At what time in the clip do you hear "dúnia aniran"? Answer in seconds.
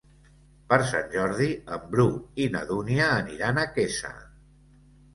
2.73-3.65